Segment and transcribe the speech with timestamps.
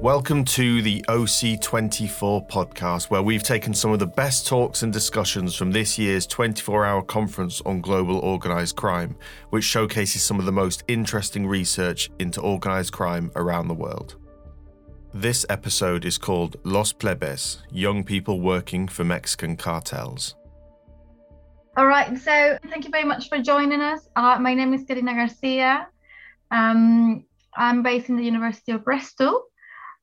[0.00, 5.54] Welcome to the OC24 podcast, where we've taken some of the best talks and discussions
[5.54, 9.14] from this year's 24 hour conference on global organised crime,
[9.50, 14.16] which showcases some of the most interesting research into organised crime around the world.
[15.12, 20.34] This episode is called Los Plebes Young People Working for Mexican Cartels.
[21.76, 24.08] All right, so thank you very much for joining us.
[24.16, 25.88] Uh, my name is Karina Garcia.
[26.50, 29.49] Um, I'm based in the University of Bristol.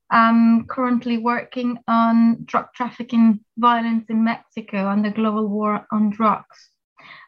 [0.09, 6.69] I'm currently working on drug trafficking violence in Mexico and the global war on drugs.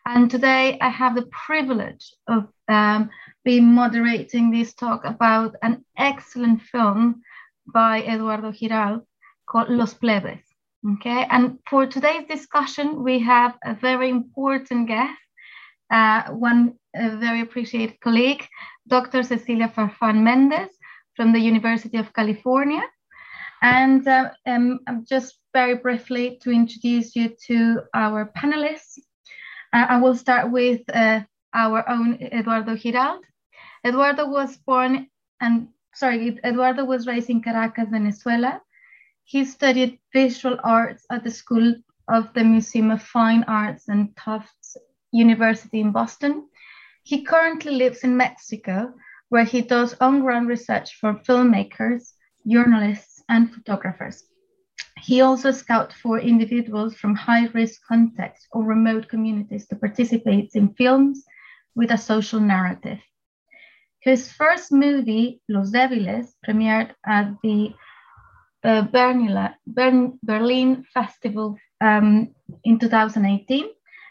[0.05, 3.09] And today I have the privilege of um,
[3.43, 7.21] being moderating this talk about an excellent film
[7.67, 9.05] by Eduardo Giralt
[9.45, 10.39] called Los Plebes.
[10.93, 15.19] Okay, and for today's discussion, we have a very important guest,
[15.91, 18.47] uh, one very appreciated colleague,
[18.87, 19.23] Dr.
[19.23, 20.69] Cecilia Farfan Mendez
[21.19, 22.81] from the University of California.
[23.61, 28.99] And uh, um, just very briefly to introduce you to our panelists.
[29.73, 31.19] Uh, I will start with uh,
[31.53, 33.23] our own Eduardo Giralt.
[33.85, 35.09] Eduardo was born
[35.41, 38.61] and sorry, Eduardo was raised in Caracas, Venezuela.
[39.25, 41.75] He studied visual arts at the School
[42.07, 44.77] of the Museum of Fine Arts and Tufts
[45.11, 46.47] University in Boston.
[47.03, 48.93] He currently lives in Mexico,
[49.29, 52.13] where he does on ground research for filmmakers,
[52.47, 54.23] journalists, and photographers.
[55.01, 60.73] He also scouts for individuals from high risk contexts or remote communities to participate in
[60.73, 61.23] films
[61.75, 62.99] with a social narrative.
[64.01, 67.73] His first movie, Los Débiles, premiered at the
[68.63, 68.81] uh,
[70.23, 73.65] Berlin Festival um, in 2018.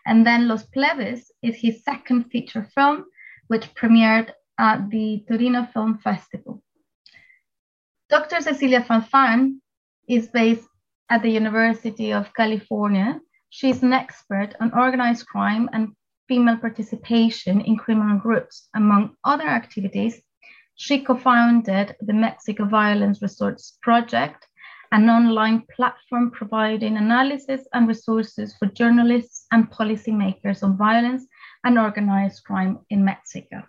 [0.06, 3.05] And then Los Plebes is his second feature film,
[3.48, 6.62] which premiered at the Torino Film Festival.
[8.11, 8.41] Dr.
[8.41, 9.61] Cecilia Farfan
[10.08, 10.69] is based
[11.11, 13.20] at the University of California.
[13.51, 15.95] She's an expert on organized crime and
[16.27, 18.69] female participation in criminal groups.
[18.74, 20.20] Among other activities,
[20.75, 24.46] she co founded the Mexico Violence Resource Project,
[24.92, 31.27] an online platform providing analysis and resources for journalists and policymakers on violence
[31.64, 33.63] and organized crime in Mexico.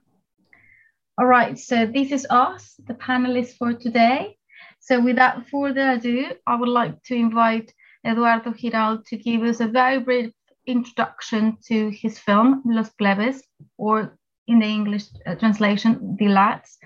[1.19, 4.37] All right, so this is us, the panelists for today.
[4.79, 7.73] So without further ado, I would like to invite
[8.07, 10.31] Eduardo Giralt to give us a very brief
[10.65, 13.43] introduction to his film, Los Plebes,
[13.77, 16.77] or in the English uh, translation, The Lads.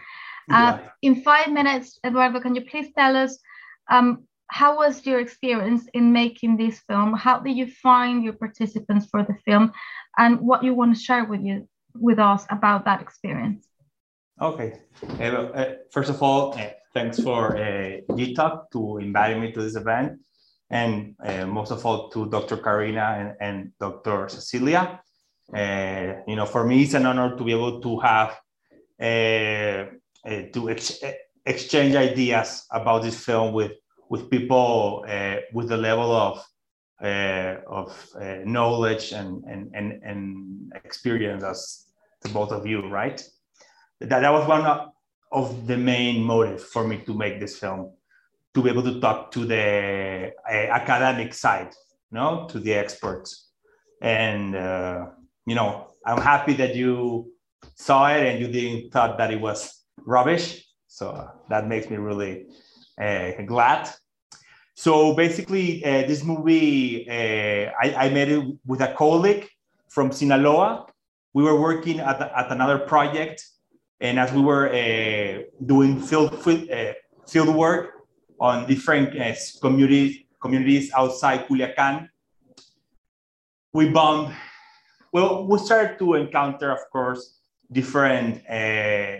[0.49, 3.37] Uh, in five minutes, Eduardo, can you please tell us
[3.91, 7.13] um, how was your experience in making this film?
[7.13, 9.73] How did you find your participants for the film,
[10.17, 13.67] and what you want to share with you with us about that experience?
[14.41, 14.73] Okay.
[15.19, 17.55] Uh, first of all, uh, thanks for
[18.15, 20.19] GI-TOC to inviting me to this event
[20.69, 21.15] and
[21.47, 22.57] most of all to Dr.
[22.57, 24.27] Karina and, and Dr.
[24.29, 24.99] Cecilia.
[25.53, 28.39] You know, for me, it's an honor to be able to have
[28.99, 30.99] to ex
[31.45, 33.73] exchange ideas about this film with
[34.09, 35.05] with people
[35.53, 36.43] with the level of
[37.67, 38.09] of
[38.45, 41.85] knowledge and, and and and experience as
[42.23, 43.21] the both of you, right?
[44.03, 47.91] That that was one of, the main motive for me to make this film
[48.53, 51.73] to be able to talk to the uh, academic side,
[52.11, 53.49] you know, to the experts.
[53.99, 55.07] And, uh,
[55.47, 57.31] you know, I'm happy that you
[57.73, 60.63] saw it and you didn't thought that it was rubbish.
[60.87, 62.45] So uh, that makes me really
[63.01, 63.89] uh, glad.
[64.75, 69.47] So basically, uh, this movie, I, I, made it with a colleague
[69.89, 70.85] from Sinaloa.
[71.33, 73.43] We were working at, at another project.
[73.99, 74.69] And as we were
[75.65, 76.69] doing field, field,
[77.27, 77.93] field work,
[78.43, 82.09] on different uh, communities, communities outside Culiacan.
[83.73, 84.35] We bombed,
[85.13, 87.39] well, we started to encounter, of course,
[87.71, 89.17] different uh,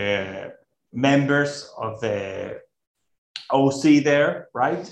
[0.00, 0.48] uh,
[0.92, 2.60] members of the
[3.50, 4.86] OC there, right?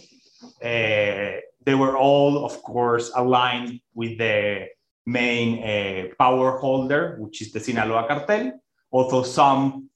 [0.63, 4.67] Uh, they were all, of course, aligned with the
[5.07, 8.53] main uh, power holder, which is the Sinaloa cartel.
[8.95, 9.91] Although some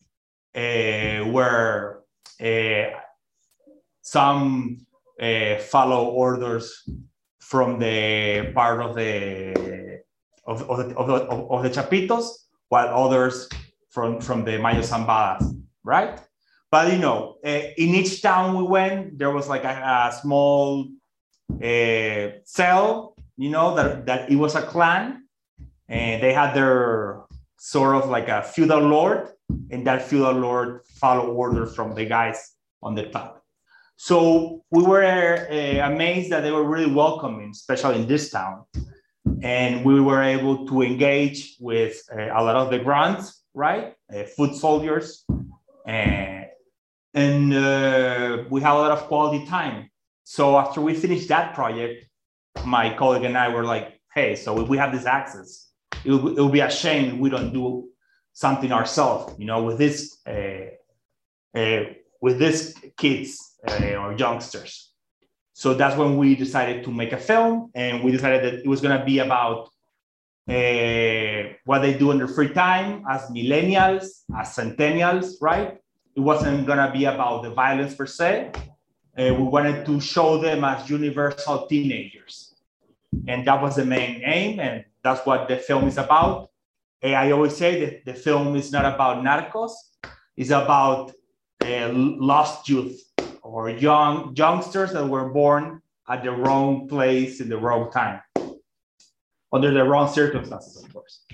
[0.56, 2.03] uh, were
[4.03, 4.87] some
[5.23, 6.83] uh, follow orders
[7.39, 10.03] from the part of the
[10.45, 12.27] of, of, the, of, the, of the Chapitos,
[12.71, 13.49] while others
[13.91, 15.44] from, from the Mayo Zambadas,
[15.85, 16.21] right?
[16.71, 20.89] But you know, in each town we went, there was like a, a small
[21.62, 25.29] uh, cell, you know, that, that it was a clan,
[25.87, 27.28] and they had their
[27.58, 29.28] sort of like a feudal lord,
[29.70, 32.52] and that feudal lord follow orders from the guys
[32.82, 33.44] on the top.
[33.96, 38.64] So we were uh, amazed that they were really welcoming, especially in this town.
[39.43, 43.94] And we were able to engage with uh, a lot of the grants, right?
[44.12, 45.25] Uh, food soldiers.
[45.87, 46.43] Uh,
[47.14, 49.90] and uh, we had a lot of quality time.
[50.22, 52.05] So after we finished that project,
[52.64, 55.68] my colleague and I were like, hey, so if we have this access,
[56.05, 57.89] it will, it will be a shame if we don't do
[58.33, 61.85] something ourselves, you know, with this, uh, uh,
[62.21, 64.93] with these kids uh, or youngsters.
[65.53, 68.81] So that's when we decided to make a film, and we decided that it was
[68.81, 69.69] going to be about
[70.49, 75.79] uh, what they do in their free time as millennials, as centennials, right?
[76.15, 78.53] It wasn't going to be about the violence per se.
[79.19, 82.55] Uh, we wanted to show them as universal teenagers.
[83.27, 86.50] And that was the main aim, and that's what the film is about.
[87.02, 89.72] Uh, I always say that the film is not about narcos,
[90.37, 91.12] it's about
[91.64, 93.00] uh, lost youth
[93.43, 98.20] or young youngsters that were born at the wrong place in the wrong time,
[99.52, 101.25] under the wrong circumstances, of course.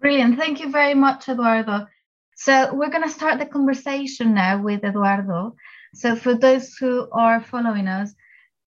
[0.00, 0.38] Brilliant.
[0.38, 1.86] Thank you very much, Eduardo.
[2.36, 5.56] So we're going to start the conversation now with Eduardo.
[5.94, 8.14] So for those who are following us,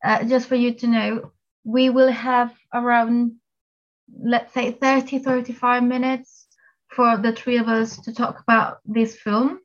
[0.04, 1.32] uh, just for you to know,
[1.64, 3.39] we will have around,
[4.22, 6.48] let's say, 30, 35 minutes
[6.90, 9.60] for the three of us to talk about this film.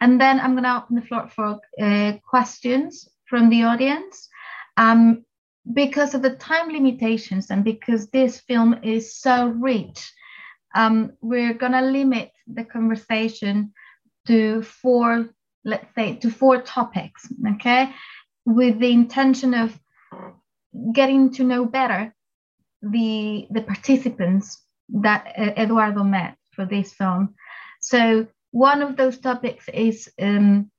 [0.00, 4.28] And then I'm going to open the floor for uh, questions from the audience.
[4.76, 5.24] Um,
[5.72, 10.12] because of the time limitations and because this film is so rich,
[10.74, 13.72] um, we're going to limit the conversation
[14.26, 15.28] to four,
[15.64, 17.92] let's say, to four topics, okay?
[18.44, 19.78] With the intention of
[20.92, 22.14] getting to know better
[22.82, 27.34] the, the participants that uh, Eduardo met for this film.
[27.80, 30.70] So one of those topics is um,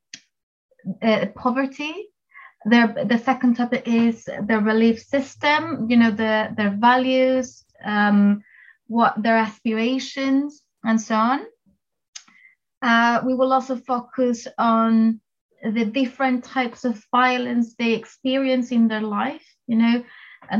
[1.01, 2.09] uh, poverty.
[2.65, 8.43] Their, the second topic is the relief system, you know, the, their values, um,
[8.87, 11.45] what their aspirations, and so on.
[12.81, 15.19] Uh, we will also focus on
[15.63, 20.03] the different types of violence they experience in their life, you know,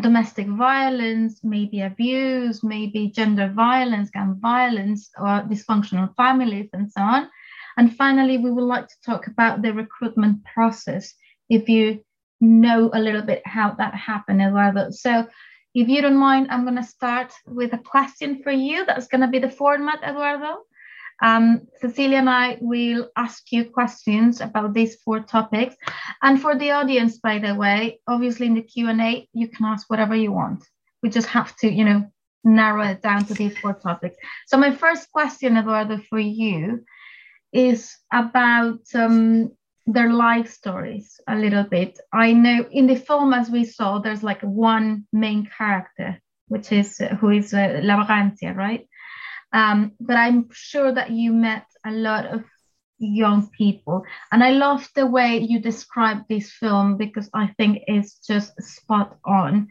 [0.01, 7.30] domestic violence, maybe abuse, maybe gender violence, gun violence, or dysfunctional families, and so on.
[7.77, 11.13] And finally, we would like to talk about the recruitment process.
[11.50, 12.03] If you
[12.41, 14.91] know a little bit how that happened, Eduardo.
[14.91, 15.27] So,
[15.74, 18.86] if you don't mind, I'm going to start with a question for you.
[18.86, 20.59] That's going to be the format, Eduardo.
[21.24, 25.75] Um, Cecilia and I will ask you questions about these four topics.
[26.22, 30.16] And for the audience, by the way, obviously in the Q&A, you can ask whatever
[30.16, 30.66] you want.
[31.02, 32.12] We just have to, you know,
[32.44, 34.18] narrow it down to these four topics.
[34.48, 36.84] So my first question, Eduardo, for you
[37.54, 39.52] is about um,
[39.86, 42.00] their life stories a little bit.
[42.12, 47.00] I know in the film, as we saw, there's like one main character, which is
[47.00, 48.88] uh, who is uh, La Vagancia, right?
[49.53, 52.44] Um, but I'm sure that you met a lot of
[52.97, 54.03] young people.
[54.31, 59.17] And I love the way you describe this film because I think it's just spot
[59.23, 59.67] on.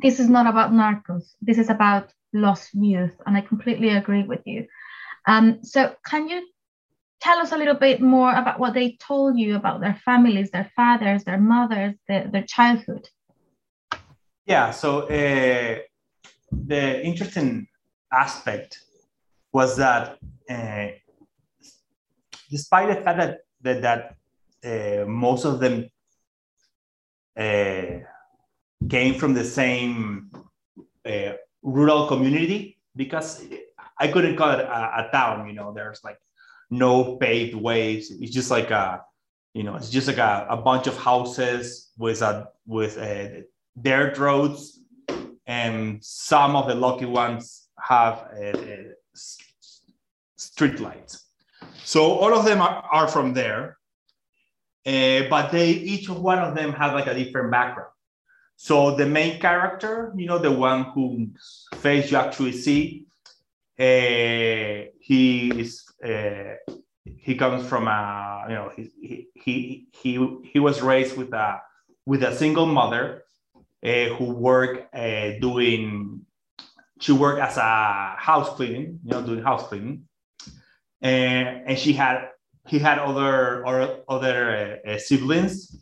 [0.00, 3.14] This is not about narcos, this is about lost youth.
[3.26, 4.66] And I completely agree with you.
[5.26, 6.46] Um, so, can you
[7.20, 10.70] tell us a little bit more about what they told you about their families, their
[10.76, 13.08] fathers, their mothers, their, their childhood?
[14.46, 15.78] Yeah, so uh,
[16.52, 17.66] the interesting
[18.12, 18.84] aspect
[19.54, 20.18] was that
[20.50, 20.88] uh,
[22.50, 24.16] despite the fact that that, that
[24.70, 25.88] uh, most of them
[27.36, 28.00] uh,
[28.90, 30.30] came from the same
[31.62, 33.44] rural community, because
[33.98, 35.46] I couldn't call it a, a, town.
[35.48, 36.18] You know, there's like
[36.70, 38.10] no paved ways.
[38.10, 39.02] It's just like a,
[39.54, 43.44] you know, it's just like a, a bunch of houses with a with a
[43.80, 44.80] dirt roads,
[45.46, 48.52] and some of the lucky ones have uh,
[50.36, 51.26] street lights.
[51.84, 53.78] So all of them are, are from there,
[54.86, 57.90] uh, but they each one of them has like a different background.
[58.56, 63.06] So the main character, you know, the one whose face you actually see,
[63.78, 66.54] uh, he is uh,
[67.04, 70.12] he comes from a you know he he he
[70.44, 71.60] he was raised with a
[72.06, 73.24] with a single mother
[73.84, 74.94] uh, who worked
[75.40, 76.24] doing
[77.04, 80.06] she worked as a house cleaning, you know, doing house cleaning
[81.04, 82.30] and, and she had
[82.66, 85.76] he had other or other uh, uh, siblings,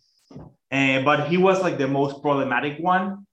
[0.70, 3.26] and but he was like the most problematic one.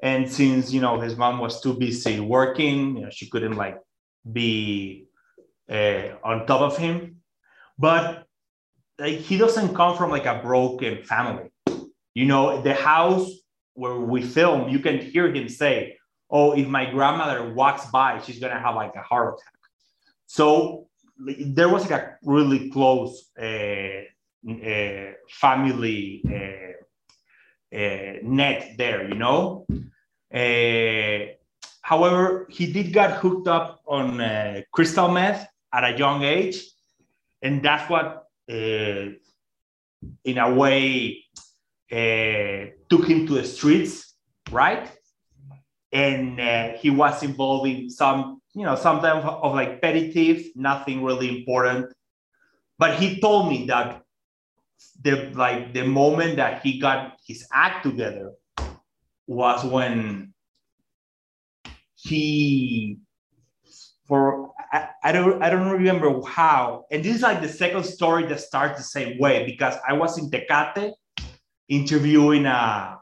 [0.00, 3.78] And since you know his mom was too busy working, you know, she couldn't like
[4.32, 5.08] be
[5.68, 7.16] uh, on top of him.
[7.76, 8.24] But
[8.96, 11.50] like he doesn't come from like a broken family.
[12.14, 13.28] You know, the house
[13.74, 15.97] where we film, you can hear him say,
[16.30, 19.54] "Oh, if my grandmother walks by, she's gonna have like a heart attack."
[20.26, 24.02] So there was like a really close uh,
[24.48, 29.66] uh, family uh, uh net there, you know.
[30.32, 31.32] Uh,
[31.82, 36.62] however, he did get hooked up on uh, crystal meth at a young age,
[37.42, 39.18] and that's what, in
[40.38, 41.24] a way,
[41.90, 44.14] took him to the streets,
[44.50, 44.97] right?
[45.92, 50.48] And uh, he was involved in some you know, some sometimes of like petty thieves,
[50.56, 51.92] nothing really important.
[52.76, 54.02] But he told me that
[55.00, 58.32] the like the moment that he got his act together
[59.28, 60.34] was when
[61.94, 62.98] he
[64.06, 68.26] for I, I, don't I don't remember how and this is like the second story
[68.26, 70.92] that starts the same way because I was in Tecate
[71.68, 72.98] interviewing a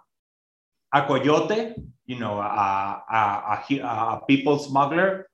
[0.92, 1.74] a coyote
[2.06, 5.26] you know a, a, a, a people smuggler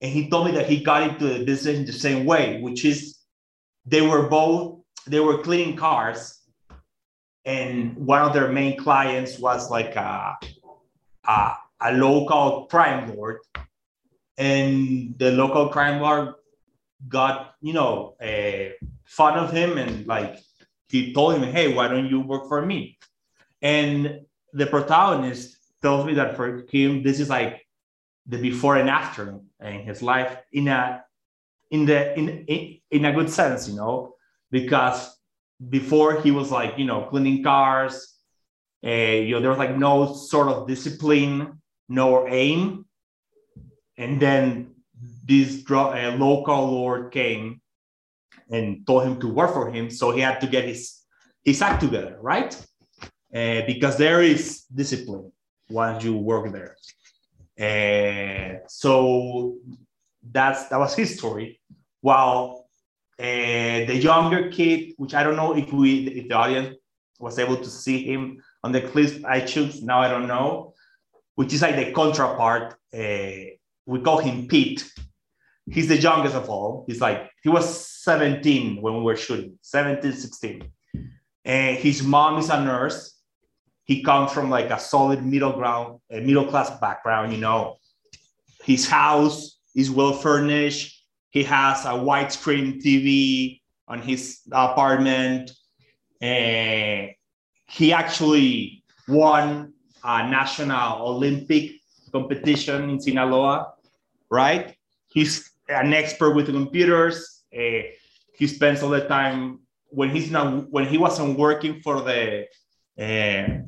[0.00, 2.84] and he told me that he got into the business in the same way, which
[2.84, 3.18] is
[3.84, 6.40] they were both they were cleaning cars,
[7.44, 10.36] and one of their main clients was like a
[11.26, 13.40] a, a local crime lord,
[14.36, 16.34] and the local crime lord
[17.08, 20.38] got you know a fun of him and like
[20.88, 22.98] he told him, hey, why don't you work for me?
[23.60, 24.20] And
[24.54, 27.64] the protagonist tells me that for him this is like
[28.26, 31.02] the before and after in his life in a
[31.70, 34.14] in the in, in in a good sense you know
[34.50, 35.16] because
[35.68, 38.14] before he was like you know cleaning cars
[38.84, 41.58] uh, you know there was like no sort of discipline
[41.88, 42.84] no aim.
[43.96, 44.74] And then
[45.24, 47.60] this uh, local lord came
[48.50, 49.90] and told him to work for him.
[49.90, 51.00] So he had to get his
[51.44, 52.54] his act together right?
[53.34, 55.32] Uh, because there is discipline
[55.70, 56.76] once you work there
[57.58, 59.56] uh, so
[60.30, 61.60] that's that was his story.
[62.00, 62.68] While
[63.18, 66.76] uh, the younger kid, which I don't know if we if the audience
[67.18, 70.74] was able to see him on the clip I choose now, I don't know,
[71.34, 72.76] which is like the counterpart.
[72.94, 73.56] Uh,
[73.86, 74.88] we call him Pete.
[75.68, 76.84] He's the youngest of all.
[76.86, 80.62] He's like he was 17 when we were shooting, 17, 16.
[81.44, 83.17] And his mom is a nurse
[83.88, 87.32] he comes from like a solid middle ground, a middle class background.
[87.32, 87.78] You know,
[88.62, 91.06] his house is well furnished.
[91.30, 95.52] He has a widescreen TV on his apartment.
[96.20, 97.12] And
[97.66, 99.72] he actually won
[100.04, 101.72] a national Olympic
[102.12, 103.72] competition in Sinaloa,
[104.30, 104.76] right?
[105.08, 107.42] He's an expert with computers.
[107.56, 107.88] Uh,
[108.34, 112.44] he spends all the time when he's not when he wasn't working for the
[112.98, 113.62] uh,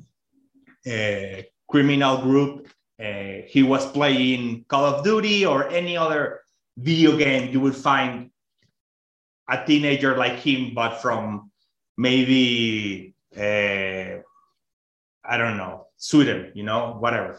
[1.69, 2.69] criminal group.
[2.99, 6.41] Uh, he was playing Call of Duty or any other
[6.77, 8.31] video game, you would find
[9.49, 11.51] a teenager like him, but from
[11.97, 14.21] maybe uh,
[15.25, 17.39] I don't know Sweden, you know, whatever.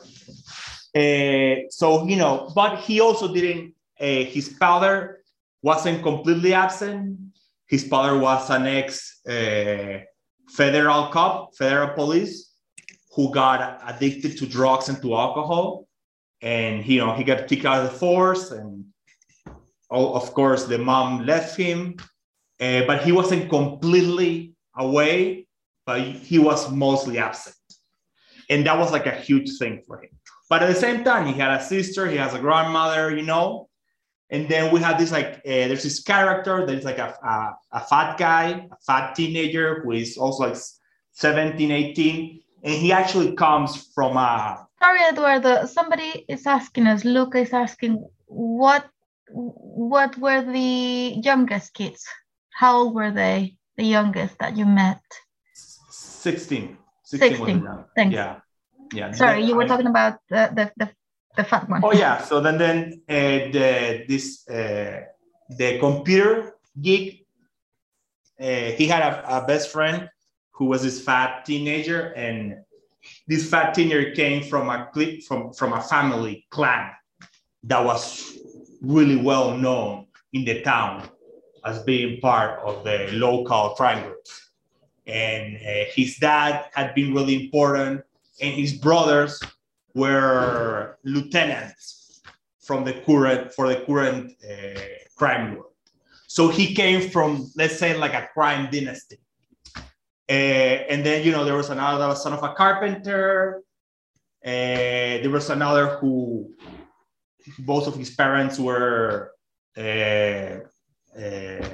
[0.96, 3.74] Uh, so you know, but he also didn't.
[3.96, 5.20] His father
[5.62, 7.20] wasn't completely absent.
[7.68, 10.00] His father was an ex uh,
[10.50, 12.51] federal cop, federal police,
[13.14, 15.88] who got addicted to drugs and to alcohol.
[16.42, 18.86] And you know, he got kicked out of the force, and
[19.90, 21.98] oh, of course, the mom left him.
[22.60, 25.48] Uh, but he wasn't completely away,
[25.86, 27.56] but he was mostly absent.
[28.50, 30.10] And that was like a huge thing for him.
[30.50, 33.70] But at the same time, he had a sister, he has a grandmother, you know.
[34.30, 37.56] And then we have this like, uh, there's this character that is like a, a,
[37.72, 40.58] a fat guy, a fat teenager who is also like
[41.14, 44.68] 17, 18 and he actually comes from a.
[44.80, 45.66] Sorry, Eduardo.
[45.66, 47.06] Somebody is asking us.
[47.06, 48.86] Luca is asking what
[49.34, 52.06] what were the youngest kids?
[52.54, 53.58] How old were they?
[53.78, 55.02] The youngest that you met?
[55.54, 56.78] 16.
[57.04, 57.38] 16.
[57.38, 57.68] 16.
[57.96, 58.14] Thanks.
[58.14, 58.40] Yeah.
[58.94, 59.12] Yeah.
[59.12, 60.92] Sorry, you were I, talking about the, the, the,
[61.38, 61.82] the, fat one.
[61.84, 62.22] Oh, yeah.
[62.22, 65.02] So then, then uh, the, this, uh,
[65.50, 67.26] the computer geek,
[68.40, 70.10] uh, he had a, a best friend
[70.52, 72.58] who was this fat teenager, and
[73.28, 74.90] this fat teenager came from a
[75.28, 76.92] from from a family clan
[77.64, 78.38] that was
[78.82, 81.08] really well known in the town
[81.66, 84.50] as being part of the local crime groups.
[85.06, 88.02] And uh, his dad had been really important,
[88.40, 89.42] and his brothers
[89.94, 92.22] were lieutenants
[92.62, 94.80] from the current for the current uh,
[95.16, 95.68] crime lord.
[96.28, 99.20] So he came from, let's say, like a crime dynasty.
[100.32, 103.62] Uh, and then, you know, there was another son of a carpenter.
[104.46, 106.54] Uh, there was another who
[107.60, 109.34] both of his parents were
[109.78, 110.56] uh,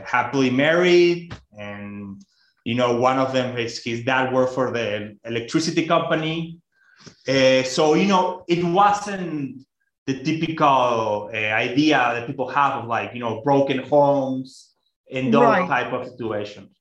[0.04, 2.20] happily married and
[2.64, 6.60] you know one of them his, his dad worked for the electricity company
[7.28, 9.62] uh, so you know it wasn't
[10.08, 14.74] the typical uh, idea that people have of like you know broken homes
[15.10, 15.68] in those right.
[15.68, 16.77] type of situations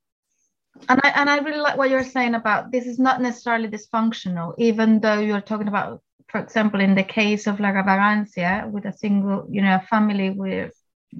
[0.88, 4.54] and I, and I really like what you're saying about this is not necessarily dysfunctional
[4.58, 8.92] even though you're talking about for example in the case of la Vagancia with a
[8.92, 10.72] single you know a family with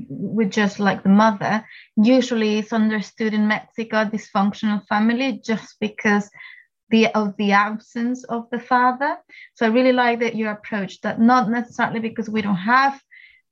[0.09, 1.65] with just like the mother
[1.97, 6.29] usually it's understood in mexico dysfunctional family just because
[6.91, 9.17] the of the absence of the father.
[9.55, 13.01] So i really like that your approach that not necessarily because we don't have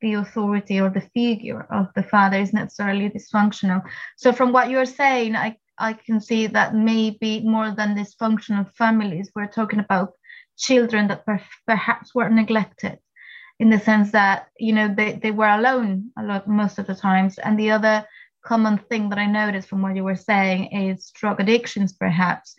[0.01, 3.83] the authority or the figure of the father is necessarily dysfunctional.
[4.17, 9.31] So from what you're saying i i can see that maybe more than dysfunctional families
[9.35, 10.13] we're talking about
[10.57, 12.99] children that per- perhaps were neglected
[13.61, 16.95] in the sense that you know they, they were alone a lot most of the
[16.95, 17.39] times.
[17.39, 18.07] And the other
[18.45, 22.55] common thing that i noticed from what you were saying is drug addictions perhaps.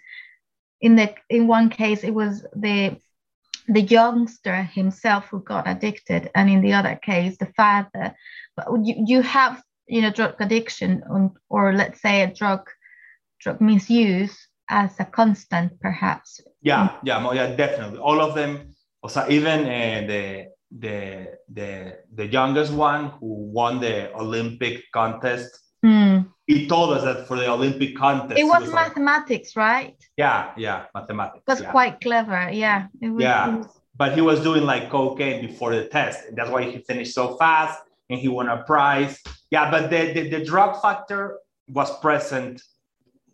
[0.81, 2.97] In the in one case it was the
[3.67, 8.15] the youngster himself who got addicted and in the other case the father.
[8.55, 12.69] But you, you have you know drug addiction or, or let's say a drug
[13.45, 14.35] drug misuse
[14.69, 16.41] as a constant perhaps.
[16.61, 17.99] Yeah yeah yeah definitely.
[17.99, 20.47] All of them also even uh, the
[20.79, 25.49] the the the youngest one who won the olympic contest
[25.85, 26.25] mm.
[26.47, 29.95] he told us that for the olympic contest it was, was mathematics like, right?
[30.17, 31.71] Yeah yeah mathematics it was yeah.
[31.71, 32.87] quite clever yeah.
[33.01, 33.67] Was, yeah was...
[33.95, 36.19] but he was doing like cocaine before the test.
[36.35, 39.21] That's why he finished so fast and he won a prize.
[39.51, 42.61] Yeah but the, the, the drug factor was present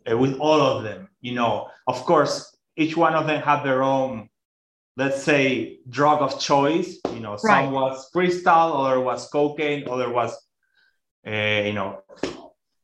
[0.06, 1.08] with all of them.
[1.20, 4.28] You know, of course, each one of them had their own,
[4.96, 6.98] let's say, drug of choice.
[7.12, 10.32] You know, some was crystal, other was cocaine, other was,
[11.26, 12.02] uh, you know,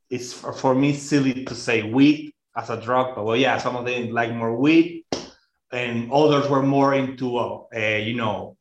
[0.09, 3.85] it's for me silly to say weed as a drug, but well, yeah, some of
[3.85, 5.05] them like more weed,
[5.71, 8.57] and others were more into, uh, uh you know,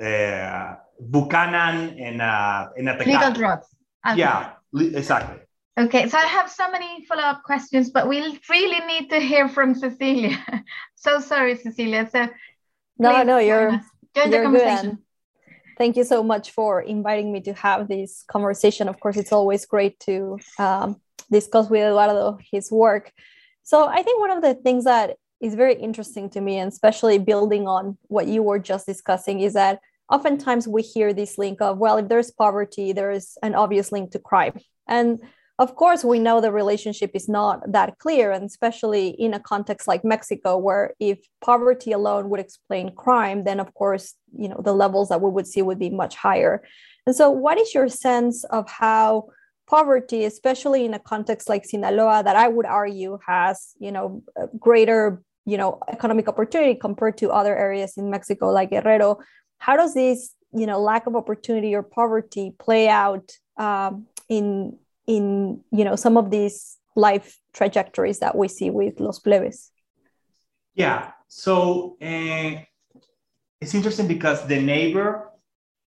[0.00, 0.76] uh,
[1.10, 3.66] Buchanan and uh, and legal drugs.
[4.16, 5.40] Yeah, exactly.
[5.78, 9.76] Okay, so I have so many follow-up questions, but we really need to hear from
[9.76, 10.36] Cecilia.
[10.96, 12.08] so sorry, Cecilia.
[12.10, 12.26] So
[12.98, 13.80] no, no, you're
[14.12, 14.98] join you're good.
[15.76, 18.88] Thank you so much for inviting me to have this conversation.
[18.88, 23.12] Of course, it's always great to um, discuss with Eduardo his work.
[23.62, 27.20] So I think one of the things that is very interesting to me, and especially
[27.20, 29.78] building on what you were just discussing, is that
[30.10, 34.10] oftentimes we hear this link of, well, if there's poverty, there is an obvious link
[34.10, 34.58] to crime.
[34.88, 35.20] And
[35.58, 39.88] of course, we know the relationship is not that clear, and especially in a context
[39.88, 44.72] like Mexico, where if poverty alone would explain crime, then of course, you know, the
[44.72, 46.62] levels that we would see would be much higher.
[47.06, 49.30] And so, what is your sense of how
[49.68, 54.22] poverty, especially in a context like Sinaloa, that I would argue has, you know,
[54.60, 59.18] greater, you know, economic opportunity compared to other areas in Mexico like Guerrero,
[59.58, 65.60] how does this, you know, lack of opportunity or poverty play out um, in in
[65.72, 69.72] you know some of these life trajectories that we see with los plebes.
[70.74, 72.60] Yeah so uh,
[73.60, 75.30] it's interesting because the neighbor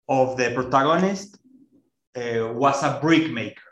[0.09, 1.39] of the protagonist
[2.17, 3.63] uh, was a brick maker.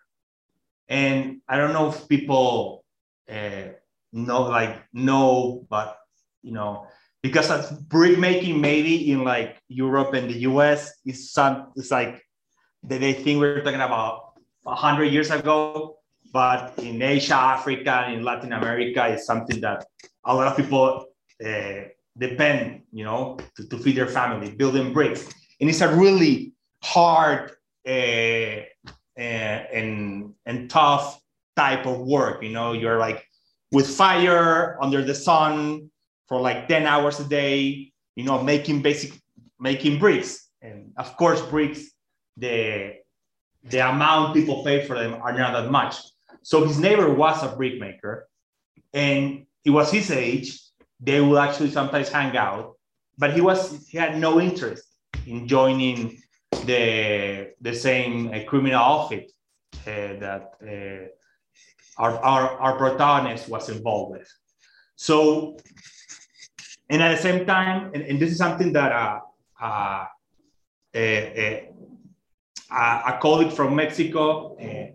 [0.89, 2.85] And i don't know if people
[3.29, 3.69] uh,
[4.13, 5.99] know like know but
[6.43, 6.87] you know
[7.23, 12.23] because of brick making maybe in like europe and the us is some it's like
[12.83, 14.28] they think we're talking about
[14.69, 15.99] 100 years ago,
[16.33, 19.87] but in Asia, Africa, in Latin America, it's something that
[20.25, 21.07] a lot of people
[21.45, 21.81] uh,
[22.19, 25.29] depend, you know, to, to feed their family, building bricks.
[25.61, 26.53] And it's a really
[26.83, 27.53] hard
[27.87, 27.91] uh,
[29.19, 29.21] uh,
[29.73, 31.21] and, and tough
[31.57, 32.43] type of work.
[32.43, 33.25] You know, you're like
[33.73, 35.91] with fire under the sun
[36.29, 39.13] for like 10 hours a day, you know, making basic,
[39.59, 40.51] making bricks.
[40.61, 41.91] And of course, bricks,
[42.37, 42.97] the
[43.71, 45.97] the amount people pay for them are not that much.
[46.43, 48.29] So his neighbor was a brick maker
[48.93, 50.59] and he was his age.
[51.01, 52.77] They would actually sometimes hang out,
[53.19, 54.85] but he was he had no interest
[55.27, 56.19] in joining
[56.65, 59.31] the the same uh, criminal outfit
[59.87, 61.07] uh, that uh,
[62.03, 64.29] our, our, our protagonist was involved with.
[64.97, 65.57] So,
[66.91, 69.21] and at the same time, and, and this is something that uh,
[69.61, 70.07] uh,
[72.71, 74.87] uh a colleague from Mexico, uh,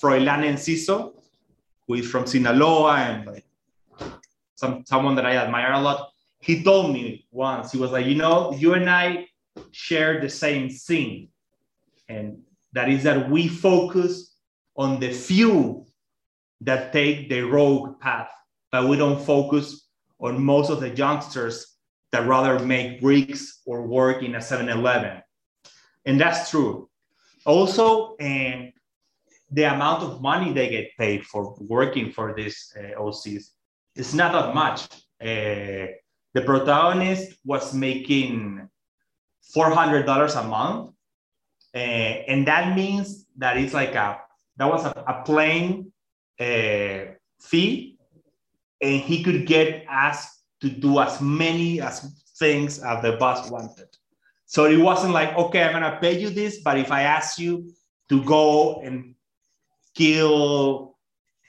[0.00, 1.14] Froilán Enciso,
[1.86, 3.42] who is from Sinaloa and
[4.54, 6.10] some, someone that I admire a lot.
[6.40, 9.28] He told me once, he was like, you know, you and I
[9.70, 11.28] share the same thing.
[12.08, 12.38] And
[12.72, 14.36] that is that we focus
[14.76, 15.86] on the few
[16.62, 18.30] that take the rogue path,
[18.70, 19.88] but we don't focus
[20.20, 21.76] on most of the youngsters
[22.12, 25.22] that rather make bricks or work in a 7 Eleven.
[26.04, 26.88] And that's true.
[27.44, 28.16] Also,
[29.52, 33.50] the amount of money they get paid for working for these uh, OCs
[33.94, 34.84] is not that much.
[35.20, 35.92] Uh,
[36.34, 38.68] the protagonist was making
[39.54, 40.94] $400 a month.
[41.74, 44.18] Uh, and that means that it's like a,
[44.56, 45.92] that was a, a plane
[46.40, 47.98] uh, fee.
[48.80, 53.88] And he could get asked to do as many as things as the boss wanted.
[54.52, 57.72] So it wasn't like, okay, I'm gonna pay you this, but if I ask you
[58.10, 59.14] to go and
[59.94, 60.98] kill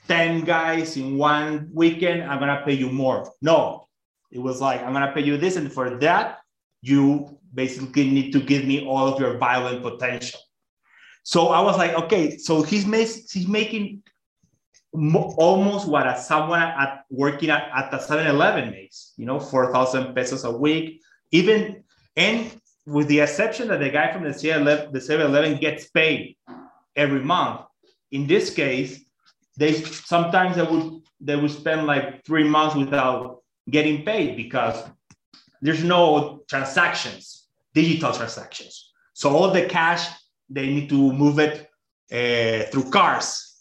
[0.08, 3.30] 10 guys in one weekend, I'm gonna pay you more.
[3.42, 3.88] No,
[4.30, 6.38] it was like, I'm gonna pay you this, and for that,
[6.80, 10.40] you basically need to give me all of your violent potential.
[11.24, 12.84] So I was like, okay, so he's,
[13.30, 14.02] he's making
[14.94, 20.44] almost what a, someone at working at, at the 7-Eleven makes, you know, 4,000 pesos
[20.44, 21.84] a week, even,
[22.16, 22.50] and
[22.86, 26.36] with the exception that the guy from the 7-Eleven gets paid
[26.96, 27.62] every month.
[28.12, 29.00] In this case,
[29.56, 34.84] they sometimes they would they would spend like three months without getting paid because
[35.62, 38.92] there's no transactions, digital transactions.
[39.14, 40.08] So all the cash
[40.50, 41.68] they need to move it
[42.12, 43.54] uh, through cars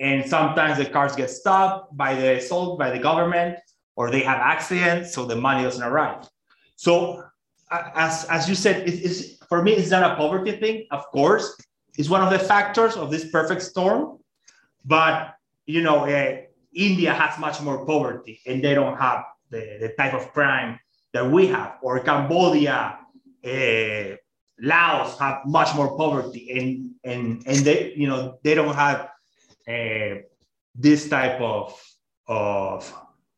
[0.00, 3.58] and sometimes the cars get stopped by the sold by the government
[3.96, 6.28] or they have accidents so the money doesn't arrive
[6.76, 7.22] so
[7.94, 11.56] as, as you said it, it's, for me it's not a poverty thing of course.
[11.98, 14.18] It's one of the factors of this perfect storm.
[14.84, 15.34] But
[15.66, 16.36] you know uh,
[16.74, 20.80] india has much more poverty and they don't have the, the type of crime
[21.12, 21.78] that we have.
[21.82, 22.98] Or cambodia
[23.44, 24.16] uh,
[24.60, 29.08] laos have much more poverty and and and they you know they don't have
[29.68, 30.22] uh,
[30.74, 31.80] this type of,
[32.26, 32.92] of,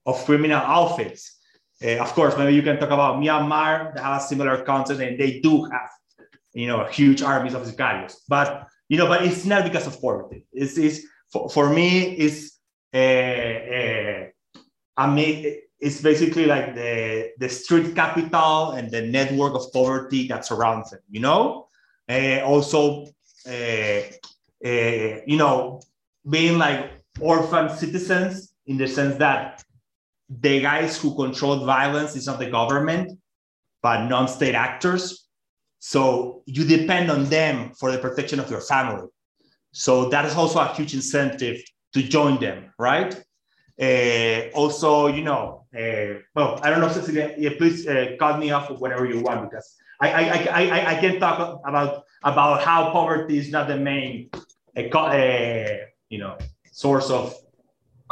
[0.07, 1.34] of criminal outfits.
[1.85, 5.19] Uh, of course, maybe you can talk about Myanmar They have a similar content and
[5.19, 5.91] they do have,
[6.55, 8.15] you know, huge armies of sicarios.
[8.29, 10.47] But, you know, but it's not because of poverty.
[10.53, 12.59] It's, it's for, for me, it's,
[12.95, 14.31] uh,
[14.97, 20.47] I mean, it's basically like the, the street capital and the network of poverty that
[20.47, 21.69] surrounds it, you know?
[22.45, 23.07] Also,
[24.65, 25.81] you know,
[26.31, 29.64] being like orphan citizens in the sense that
[30.29, 33.19] the guys who control violence is not the government,
[33.83, 35.29] but non-state actors.
[35.79, 39.09] So you depend on them for the protection of your family.
[39.73, 41.61] So that is also a huge incentive
[41.93, 43.15] to join them, right?
[43.81, 48.53] Uh, also, you know, uh, well, I don't know, Cecilia, yeah, please uh, cut me
[48.53, 52.91] off whatever you want because I, I, I, I, I can talk about about how
[52.91, 54.31] poverty is not the main
[54.77, 55.77] uh, uh
[56.09, 56.37] you know
[56.73, 57.35] source of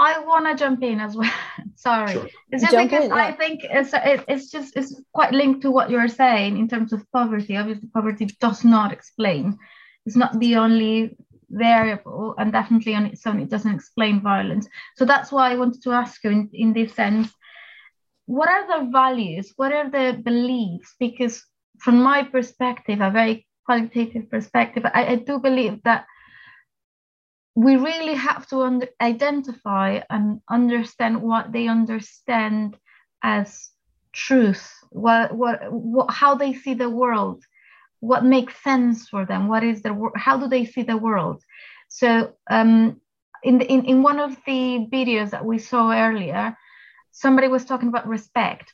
[0.03, 1.31] I want to jump in as well.
[1.77, 2.29] Sorry, sure.
[2.51, 3.27] it's just jump because in, yeah.
[3.29, 3.91] I think it's
[4.29, 7.57] it's just it's quite linked to what you're saying in terms of poverty.
[7.57, 9.59] Obviously, poverty does not explain.
[10.05, 11.17] It's not the only
[11.51, 14.67] variable, and definitely on its own, it doesn't explain violence.
[14.97, 17.29] So that's why I wanted to ask you in, in this sense,
[18.27, 19.53] what are the values?
[19.57, 20.95] What are the beliefs?
[20.99, 21.45] Because
[21.79, 26.07] from my perspective, a very qualitative perspective, I, I do believe that
[27.55, 32.77] we really have to under, identify and understand what they understand
[33.23, 33.71] as
[34.13, 37.43] truth what, what what how they see the world
[38.01, 41.43] what makes sense for them what is the how do they see the world.
[41.89, 43.01] So um
[43.43, 46.57] in, the, in in one of the videos that we saw earlier
[47.13, 48.73] somebody was talking about respect.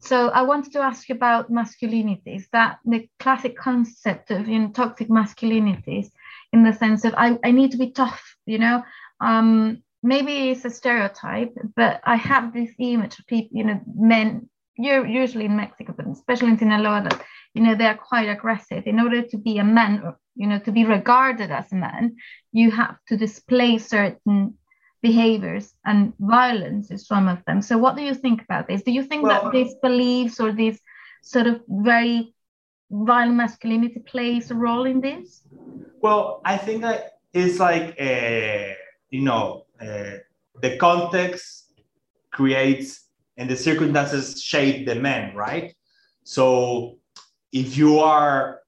[0.00, 4.70] So i wanted to ask you about masculinities that the classic concept of you know
[4.70, 6.08] toxic masculinities
[6.52, 8.82] in the sense of I, I need to be tough, you know.
[9.20, 14.48] Um, maybe it's a stereotype, but I have this image of people, you know, men,
[14.76, 17.22] you're usually in Mexico, but especially in Sinaloa, that
[17.54, 18.84] you know they're quite aggressive.
[18.86, 22.16] In order to be a man, you know, to be regarded as a man,
[22.52, 24.54] you have to display certain
[25.02, 27.60] behaviors, and violence is one of them.
[27.60, 28.82] So, what do you think about this?
[28.82, 30.80] Do you think well, that these beliefs or these
[31.22, 32.34] sort of very
[32.90, 35.42] violent masculinity plays a role in this?
[36.00, 38.74] Well, I think that it's like, uh,
[39.10, 40.18] you know, uh,
[40.60, 41.72] the context
[42.32, 45.74] creates and the circumstances shape the men, right?
[46.24, 46.98] So
[47.52, 48.60] if you are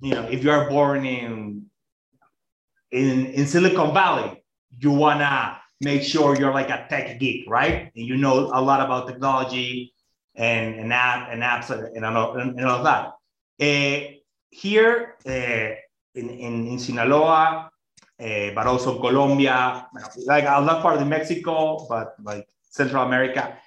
[0.00, 1.66] you know, if you are born in
[2.90, 4.42] in in Silicon Valley,
[4.78, 7.90] you wanna make sure you're like a tech geek, right?
[7.94, 9.92] And you know a lot about technology
[10.34, 13.12] and, and app and apps and, and, all that.
[13.60, 14.00] Uh,
[14.50, 15.74] here uh,
[16.14, 17.70] in, in, in Sinaloa,
[18.18, 19.86] uh, but also Colombia,
[20.26, 23.58] like a lot part of Mexico, but like Central America,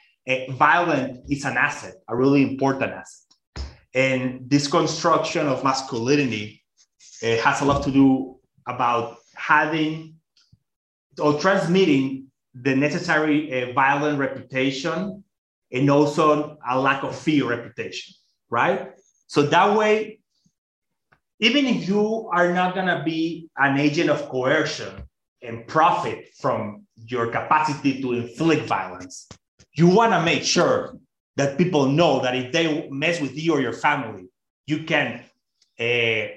[0.51, 3.65] violence is an asset, a really important asset.
[3.93, 6.63] And this construction of masculinity
[7.21, 10.15] has a lot to do about having
[11.19, 15.23] or transmitting the necessary uh, violent reputation
[15.71, 18.13] and also a lack of fear reputation,
[18.49, 18.93] right?
[19.29, 20.19] So that way,
[21.39, 25.03] even if you are not going to be an agent of coercion
[25.43, 29.29] and profit from your capacity to inflict violence,
[29.73, 30.97] you want to make sure
[31.35, 34.29] that people know that if they mess with you or your family,
[34.65, 35.23] you can
[35.79, 36.27] uh,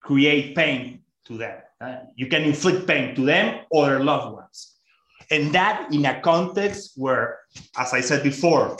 [0.00, 1.58] create pain to them.
[1.78, 4.76] Uh, you can inflict pain to them or their loved ones.
[5.30, 7.40] And that in a context where,
[7.76, 8.78] as I said before,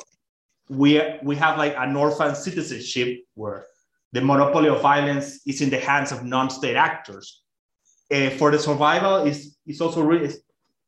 [0.70, 3.66] we, we have like an orphan citizenship where
[4.12, 7.42] the monopoly of violence is in the hands of non-state actors.
[8.12, 10.32] Uh, for the survival is, is also really,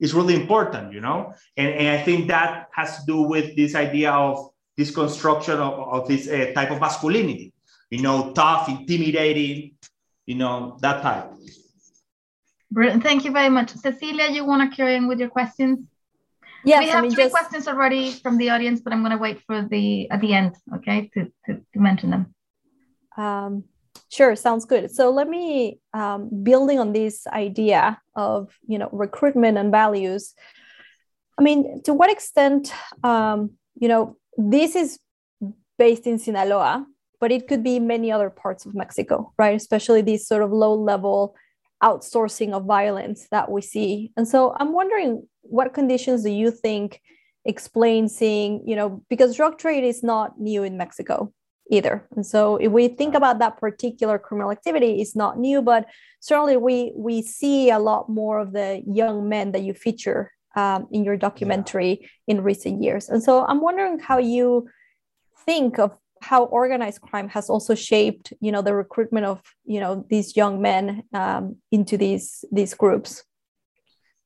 [0.00, 1.34] is really important, you know?
[1.56, 5.74] And, and I think that has to do with this idea of this construction of,
[5.74, 7.52] of this uh, type of masculinity,
[7.90, 9.72] you know, tough, intimidating,
[10.26, 11.30] you know, that type.
[12.70, 13.02] Brilliant.
[13.02, 13.70] Thank you very much.
[13.70, 15.80] Cecilia, you want to carry on with your questions?
[16.64, 17.34] Yes, we have I mean, three just...
[17.34, 20.54] questions already from the audience, but I'm going to wait for the at the end,
[20.76, 22.34] okay, to, to, to mention them.
[23.16, 23.64] Um,
[24.10, 24.90] sure, sounds good.
[24.90, 30.34] So let me um, building on this idea of you know recruitment and values.
[31.38, 32.72] I mean, to what extent,
[33.02, 34.98] um, you know, this is
[35.78, 36.86] based in Sinaloa,
[37.20, 39.56] but it could be many other parts of Mexico, right?
[39.56, 41.34] Especially these sort of low level
[41.82, 44.12] outsourcing of violence that we see.
[44.16, 47.00] And so I'm wondering what conditions do you think
[47.44, 51.32] explain seeing, you know, because drug trade is not new in Mexico
[51.70, 52.06] either.
[52.14, 55.86] And so if we think about that particular criminal activity, it's not new, but
[56.20, 60.86] certainly we we see a lot more of the young men that you feature um,
[60.90, 62.08] in your documentary yeah.
[62.28, 63.08] in recent years.
[63.08, 64.68] And so I'm wondering how you
[65.46, 70.06] think of how organized crime has also shaped you know the recruitment of you know
[70.08, 73.24] these young men um, into these these groups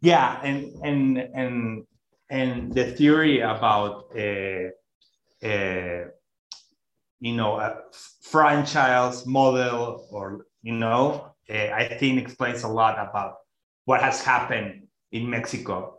[0.00, 1.84] yeah and and and
[2.30, 4.68] and the theory about uh,
[5.46, 6.04] uh,
[7.20, 7.82] you know a
[8.20, 13.36] franchise model or you know uh, i think explains a lot about
[13.84, 15.98] what has happened in mexico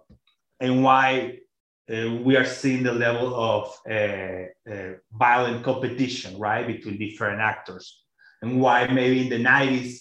[0.59, 1.37] and why
[1.89, 8.03] uh, we are seeing the level of uh, uh, violent competition, right, between different actors,
[8.41, 9.99] and why maybe in the 90s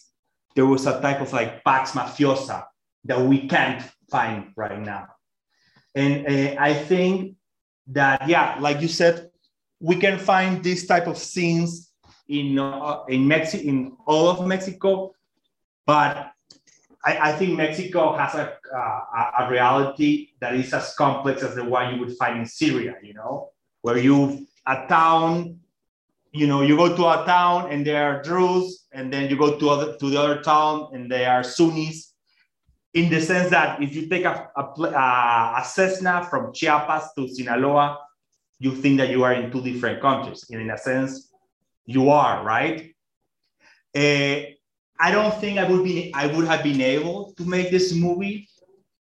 [0.56, 2.64] there was a type of like pax mafiosa
[3.06, 5.08] that we can't find right now.
[5.94, 7.36] And uh, I think
[7.88, 9.30] that, yeah, like you said,
[9.80, 11.92] we can find this type of scenes
[12.28, 15.12] in uh, in Mexico, in all of Mexico,
[15.86, 16.32] but
[17.04, 21.64] I, I think Mexico has a, uh, a reality that is as complex as the
[21.64, 23.50] one you would find in Syria, you know,
[23.82, 25.60] where you, a town,
[26.32, 29.56] you know, you go to a town and there are Druze, and then you go
[29.56, 32.14] to, other, to the other town and they are Sunnis.
[32.96, 34.62] In the sense that if you take a, a,
[35.60, 37.98] a Cessna from Chiapas to Sinaloa,
[38.58, 40.46] you think that you are in two different countries.
[40.50, 41.30] And in a sense,
[41.84, 42.94] you are, right?
[43.94, 44.56] Uh,
[44.98, 48.48] I don't think I would be I would have been able to make this movie.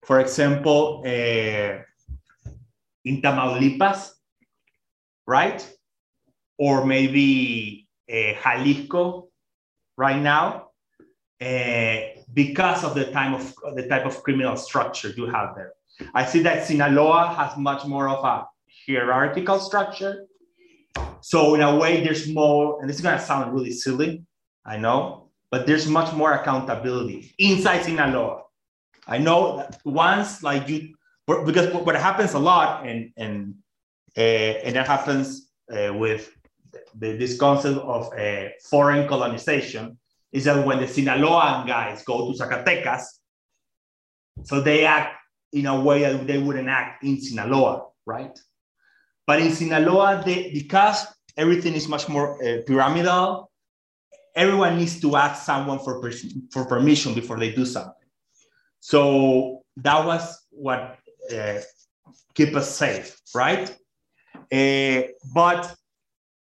[0.03, 1.81] For example, uh,
[3.07, 4.11] in Tamaulipas,
[5.27, 5.67] right?
[6.59, 9.29] Or maybe uh, Jalisco
[9.97, 10.73] right now,
[11.41, 15.73] uh, because of the time of the type of criminal structure you have there.
[16.15, 18.47] I see that Sinaloa has much more of a
[18.87, 20.27] hierarchical structure.
[21.21, 24.23] So in a way, there's more, and this is gonna sound really silly,
[24.65, 28.43] I know, but there's much more accountability inside Sinaloa.
[29.07, 30.95] I know that once like you,
[31.27, 33.55] because what happens a lot, and and
[34.17, 34.21] uh,
[34.65, 36.31] and that happens uh, with
[36.95, 39.99] the, this concept of uh, foreign colonization,
[40.33, 43.03] is that when the Sinaloan guys go to Zacatecas,
[44.45, 45.17] so they act
[45.53, 48.39] in a way that they wouldn't act in Sinaloa, right?
[49.27, 53.49] But in Sinaloa, they, because everything is much more uh, pyramidal
[54.39, 56.13] everyone needs to ask someone for, per-
[56.53, 58.09] for permission before they do something.
[58.81, 60.97] So that was what
[61.35, 61.59] uh,
[62.35, 63.69] keep us safe, right?
[64.53, 65.75] Uh, but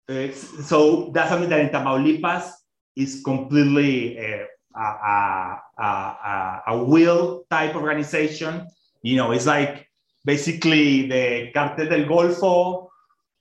[0.08, 2.50] uh, so that's something that in Tamaulipas
[2.96, 8.66] is completely a, a, a, a, will type organization.
[9.02, 9.88] You know, it's like
[10.24, 12.88] basically the Cartel del Golfo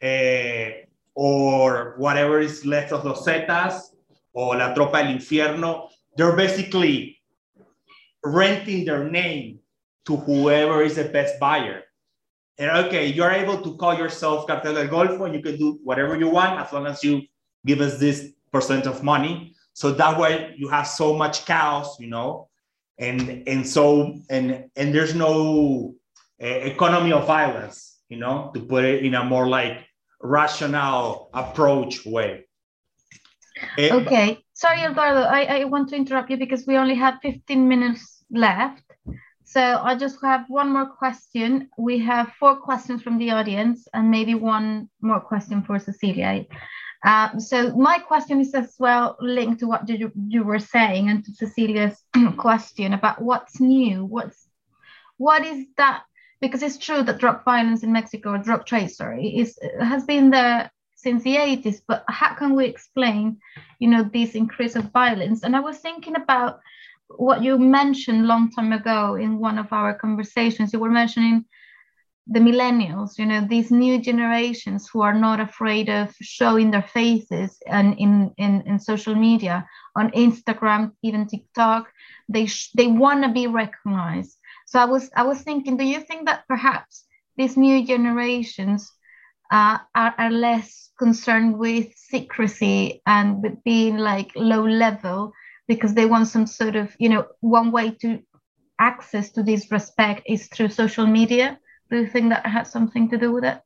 [0.01, 0.71] uh,
[1.15, 3.93] or whatever is left of los Zetas
[4.33, 5.89] or La Tropa del Infierno.
[6.17, 7.19] They're basically
[8.23, 9.59] renting their name
[10.05, 11.83] to whoever is the best buyer.
[12.57, 16.17] And okay, you're able to call yourself Cartel del Golfo and you can do whatever
[16.17, 17.21] you want as long as you
[17.65, 19.55] give us this percent of money.
[19.73, 22.49] So that way you have so much chaos, you know,
[22.99, 25.95] and and so and and there's no
[26.41, 29.85] uh, economy of violence, you know, to put it in a more like
[30.21, 32.45] rational approach way.
[33.77, 37.67] Eh, okay, sorry, Eduardo, I, I want to interrupt you because we only have 15
[37.67, 38.83] minutes left.
[39.43, 41.69] So I just have one more question.
[41.77, 46.45] We have four questions from the audience and maybe one more question for Cecilia.
[47.03, 51.23] Uh, so my question is as well linked to what you, you were saying and
[51.25, 52.01] to Cecilia's
[52.37, 54.05] question about what's new.
[54.05, 54.47] What's
[55.17, 56.03] what is that?
[56.39, 60.29] Because it's true that drug violence in Mexico, or drug trade, sorry, is has been
[60.29, 61.81] there since the 80s.
[61.87, 63.37] But how can we explain,
[63.79, 65.43] you know, this increase of violence?
[65.43, 66.59] And I was thinking about
[67.09, 71.45] what you mentioned long time ago in one of our conversations you were mentioning
[72.27, 77.57] the millennials you know these new generations who are not afraid of showing their faces
[77.67, 81.91] and in in, in social media on instagram even tiktok
[82.29, 85.99] they sh- they want to be recognized so i was i was thinking do you
[86.01, 87.05] think that perhaps
[87.37, 88.91] these new generations
[89.51, 95.31] uh, are, are less concerned with secrecy and with being like low level
[95.67, 98.19] because they want some sort of, you know, one way to
[98.79, 101.59] access to this respect is through social media.
[101.89, 103.61] Do you think that has something to do with it?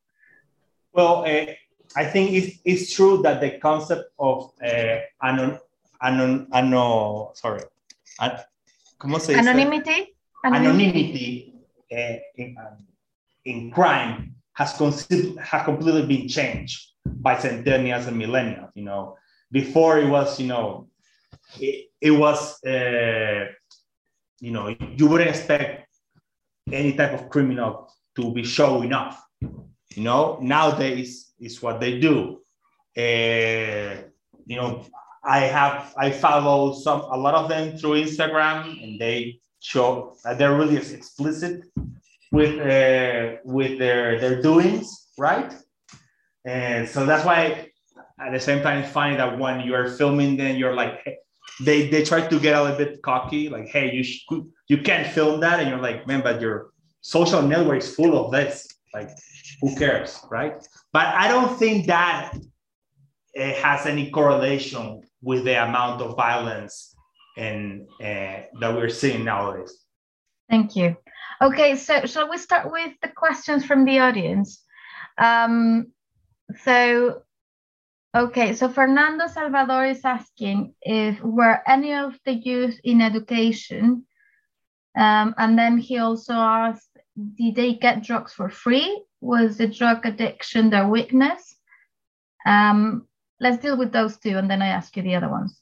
[0.94, 1.54] Well, uh,
[1.96, 5.60] I think it's, it's true that the concept of uh, anon,
[6.02, 7.62] anon, anon, sorry,
[8.20, 8.32] an,
[9.00, 9.48] ¿cómo se dice?
[9.48, 10.14] Anonymity.
[10.44, 11.54] Anonymity,
[11.92, 12.78] uh, in, um,
[13.46, 18.72] in crime has, has completely been changed by centennials and millennials.
[18.76, 19.18] You know,
[19.52, 20.88] before it was, you know,
[21.60, 23.46] it, it was, uh,
[24.40, 25.88] you know, you wouldn't expect
[26.72, 29.24] any type of criminal to be showing off.
[29.42, 32.42] You know, nowadays is what they do.
[32.98, 34.04] Uh,
[34.46, 34.86] you know,
[35.24, 40.56] I have I follow some a lot of them through Instagram, and they show they're
[40.56, 41.66] really explicit
[42.32, 45.54] with uh, with their their doings, right?
[46.46, 47.70] And so that's why
[48.20, 51.18] at the same time it's funny that when you're filming then you're like, hey,
[51.62, 54.26] they they try to get a little bit cocky, like, hey, you sh-
[54.68, 56.72] you can't film that, and you're like, man, but your
[57.08, 58.68] social network is full of this.
[58.94, 59.10] Like,
[59.62, 60.58] who cares, right?
[60.92, 62.34] But I don't think that
[63.34, 66.96] it has any correlation with the amount of violence
[67.38, 69.74] and uh, that we're seeing nowadays.
[70.50, 70.98] Thank you.
[71.42, 74.64] Okay, so shall we start with the questions from the audience?
[75.18, 75.92] Um,
[76.64, 77.24] so
[78.16, 84.08] Okay, so Fernando Salvador is asking if were any of the youth in education,
[84.98, 86.87] um, and then he also asked,
[87.18, 89.04] did they get drugs for free?
[89.22, 91.56] Was the drug addiction their weakness?
[92.46, 93.08] Um,
[93.40, 95.60] let's deal with those two, and then I ask you the other ones.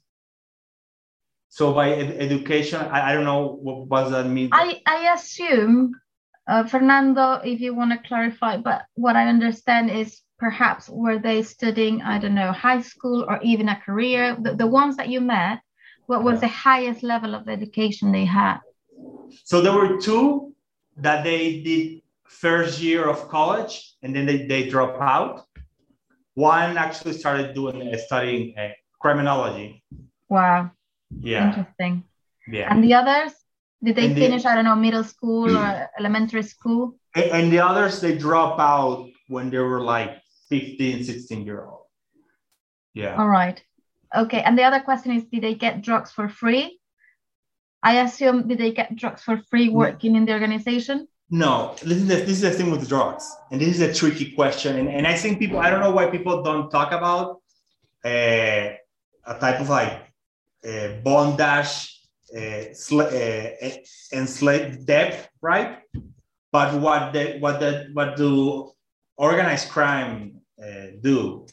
[1.50, 4.50] So by ed- education, I, I don't know what does that mean.
[4.52, 5.94] I I assume,
[6.48, 11.42] uh, Fernando, if you want to clarify, but what I understand is perhaps were they
[11.42, 15.22] studying i don't know high school or even a career the, the ones that you
[15.22, 15.60] met
[16.08, 18.60] what was the highest level of education they had
[19.44, 20.54] so there were two
[20.98, 25.46] that they did first year of college and then they, they drop out
[26.34, 29.84] one actually started doing uh, studying uh, criminology
[30.30, 30.70] wow
[31.20, 32.04] yeah interesting
[32.48, 33.32] yeah and the others
[33.84, 37.52] did they and finish the, i don't know middle school or elementary school and, and
[37.52, 41.86] the others they drop out when they were like 15, 16 year old.
[42.94, 43.16] Yeah.
[43.16, 43.62] All right.
[44.16, 44.42] Okay.
[44.42, 46.80] And the other question is Did they get drugs for free?
[47.86, 51.08] I assume did they get drugs for free working in the organization?
[51.30, 53.26] No, this is, the, this is the thing with drugs.
[53.52, 54.78] And this is a tricky question.
[54.80, 57.42] And, and I think people, I don't know why people don't talk about
[58.04, 58.74] uh,
[59.32, 60.02] a type of like
[60.68, 62.02] uh, bondage,
[62.36, 63.70] uh, sl- uh,
[64.12, 65.80] enslaved debt, right?
[66.52, 68.72] But what the, what the, what do
[69.18, 71.46] organized crime uh, do.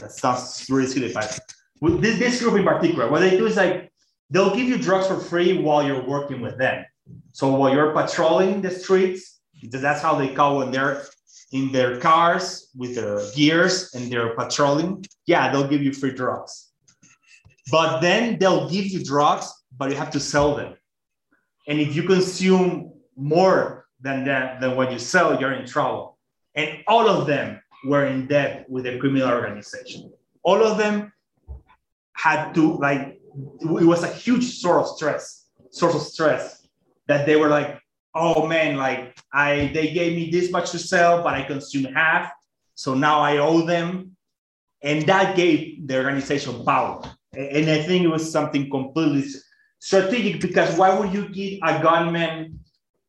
[0.00, 1.38] That sounds really silly, but
[1.80, 3.92] with this, this group in particular, what they do is like
[4.30, 6.84] they'll give you drugs for free while you're working with them.
[7.32, 11.04] So while you're patrolling the streets, because that's how they call when they're
[11.52, 15.04] in their cars with their gears and they're patrolling.
[15.26, 16.72] Yeah, they'll give you free drugs.
[17.70, 19.46] but then they'll give you drugs,
[19.78, 20.74] but you have to sell them.
[21.68, 26.18] And if you consume more than that, than what you sell, you're in trouble.
[26.54, 30.12] And all of them were in debt with a criminal organization.
[30.42, 31.12] All of them
[32.12, 33.20] had to like
[33.60, 36.66] it was a huge source of stress, source of stress
[37.06, 37.80] that they were like,
[38.14, 42.30] oh man, like I they gave me this much to sell, but I consumed half.
[42.74, 44.16] So now I owe them.
[44.82, 47.02] And that gave the organization power.
[47.32, 49.24] And I think it was something completely
[49.78, 52.60] strategic because why would you give a gunman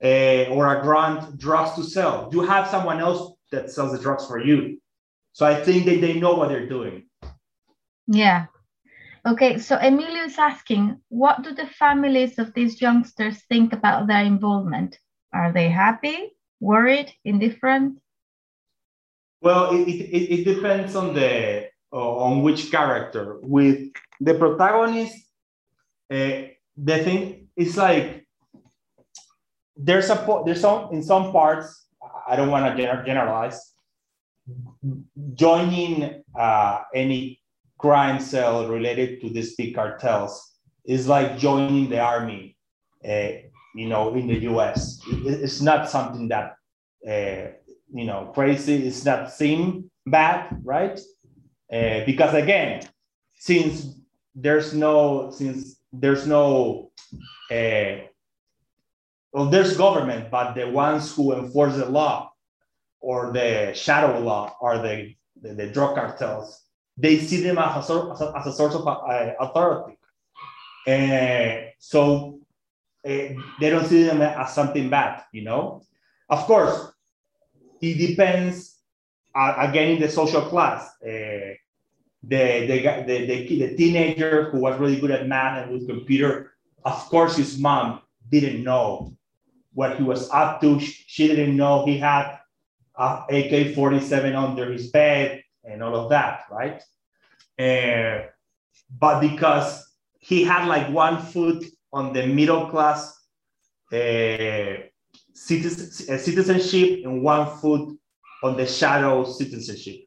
[0.03, 2.29] uh, or a grunt drugs to sell?
[2.31, 4.81] You have someone else that sells the drugs for you.
[5.33, 7.07] So I think that they know what they're doing.
[8.07, 8.45] Yeah.
[9.25, 14.23] Okay, so Emilio is asking, what do the families of these youngsters think about their
[14.23, 14.99] involvement?
[15.33, 17.97] Are they happy, worried, indifferent?
[19.41, 23.39] Well, it, it, it depends on the uh, on which character.
[23.41, 25.15] With the protagonist,
[26.11, 28.27] uh, the thing is like
[29.75, 31.87] there's a there's some in some parts.
[32.27, 33.59] I don't want to generalize.
[35.33, 37.39] Joining uh, any
[37.77, 42.57] crime cell related to these big cartels is like joining the army,
[43.07, 43.31] uh,
[43.75, 44.99] you know, in the U.S.
[45.07, 46.55] It, it's not something that
[47.07, 47.51] uh,
[47.93, 48.87] you know crazy.
[48.87, 50.99] It's not seem bad, right?
[51.71, 52.87] Uh, because again,
[53.35, 53.95] since
[54.33, 56.91] there's no since there's no
[59.35, 62.31] well, there's government, but the ones who enforce the law
[63.01, 66.64] or the shadow law are the, the, the drug cartels
[66.97, 69.97] they see them as a, as a, source of uh, authority.
[70.87, 72.39] Uh, so
[73.05, 73.09] uh,
[73.59, 75.81] they don't see them as something bad, you know?
[76.29, 76.93] Of course,
[77.81, 78.79] it depends,
[79.33, 80.89] uh, again, in the social class.
[81.03, 81.55] Uh,
[82.27, 86.53] the, the, the, the, the teenager who was really good at math and with computer,
[86.83, 89.13] of course, his mom didn't know
[89.73, 90.79] what he was up to.
[90.79, 92.39] She didn't know he had
[92.97, 96.81] AK 47 under his bed and all of that, right?
[97.59, 98.27] Uh,
[98.99, 101.63] but because he had like one foot
[101.93, 103.13] on the middle class
[103.93, 104.75] uh,
[105.33, 107.97] citizen, uh, citizenship and one foot
[108.43, 110.01] on the shadow citizenship.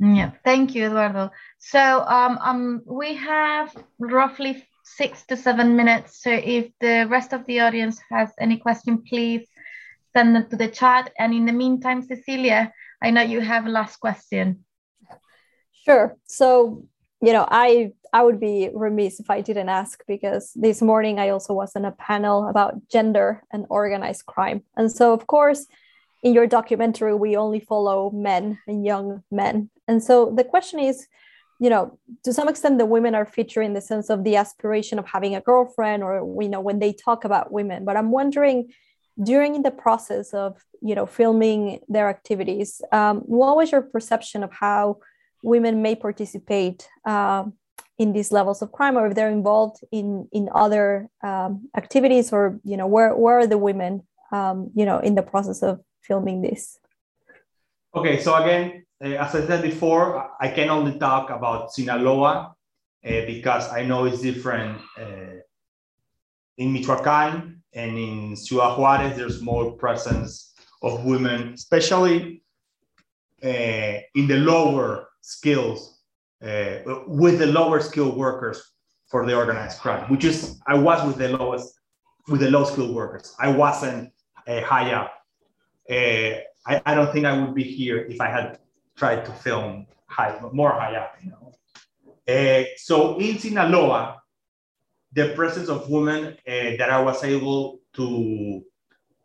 [0.00, 1.30] Yeah, thank you, Eduardo.
[1.58, 6.22] So um, um, we have roughly six to seven minutes.
[6.22, 9.46] So if the rest of the audience has any question, please
[10.16, 11.12] send them to the chat.
[11.18, 12.72] And in the meantime, Cecilia,
[13.02, 14.64] I know you have a last question.
[15.84, 16.16] Sure.
[16.26, 16.84] So,
[17.22, 21.28] you know, I I would be remiss if I didn't ask because this morning I
[21.30, 24.62] also was in a panel about gender and organized crime.
[24.76, 25.66] And so, of course,
[26.22, 29.70] in your documentary, we only follow men and young men.
[29.86, 31.06] And so the question is,
[31.60, 34.98] you know, to some extent, the women are featured in the sense of the aspiration
[34.98, 37.84] of having a girlfriend, or you know, when they talk about women.
[37.84, 38.70] But I'm wondering,
[39.22, 44.52] during the process of you know filming their activities um, what was your perception of
[44.52, 44.98] how
[45.42, 47.44] women may participate uh,
[47.98, 52.60] in these levels of crime or if they're involved in in other um, activities or
[52.64, 54.02] you know where where are the women
[54.32, 56.78] um, you know in the process of filming this?
[57.94, 62.54] Okay so again uh, as i said before i can only talk about sinaloa
[63.04, 65.38] uh, because i know it's different uh,
[66.56, 72.42] in michoacan and in Ciudad Juarez, there's more presence of women, especially
[73.44, 76.00] uh, in the lower skills,
[76.42, 78.72] uh, with the lower skilled workers
[79.06, 81.74] for the organized crime, which is, I was with the lowest,
[82.28, 83.34] with the low skilled workers.
[83.38, 84.12] I wasn't
[84.46, 85.12] uh, high up.
[85.90, 88.58] Uh, I, I don't think I would be here if I had
[88.96, 91.52] tried to film high, more high up, you know.
[92.28, 94.20] Uh, so in Sinaloa,
[95.12, 98.62] the presence of women uh, that I was able to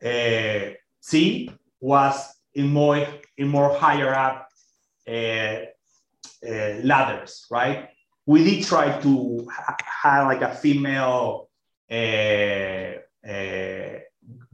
[0.03, 2.15] uh, see was
[2.53, 3.05] in more
[3.38, 4.47] in more higher up
[5.07, 5.57] uh,
[6.41, 7.89] ladders, right?
[8.25, 11.49] We did try to ha- have like a female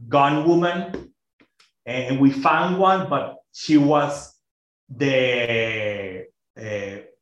[0.08, 1.12] gun woman,
[1.86, 4.34] and we found one, but she was
[4.88, 6.26] the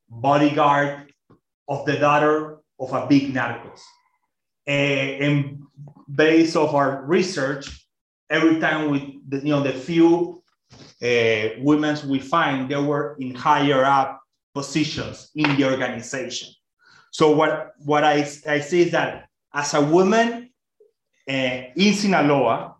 [0.08, 1.12] bodyguard
[1.68, 3.80] of the daughter of a big narcos.
[4.68, 5.62] Uh, and
[6.14, 7.86] based of our research,
[8.28, 10.42] every time we, you know, the few
[11.02, 14.20] uh, women we find, they were in higher up
[14.54, 16.50] positions in the organization.
[17.10, 20.50] So what, what I, I see is that as a woman
[21.28, 22.74] uh, in Sinaloa,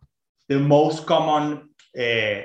[0.49, 2.41] the most common uh,